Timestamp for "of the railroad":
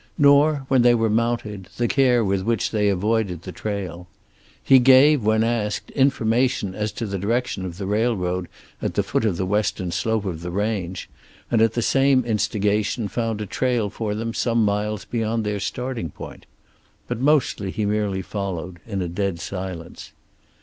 7.65-8.47